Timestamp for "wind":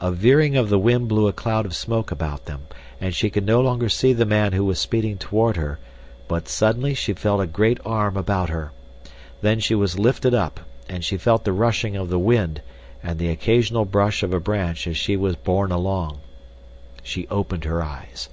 0.78-1.08, 12.18-12.62